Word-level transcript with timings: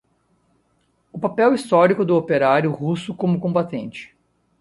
o 1.13 1.19
papel 1.19 1.53
histórico 1.53 2.03
do 2.03 2.15
operário 2.15 2.71
russo 2.71 3.13
como 3.13 3.39
combatente 3.39 4.17